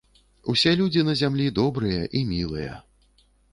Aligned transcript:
Усе 0.53 0.71
людзі 0.79 1.03
на 1.09 1.13
зямлі 1.21 1.47
добрыя 1.61 2.01
і 2.19 2.25
мілыя. 2.33 2.83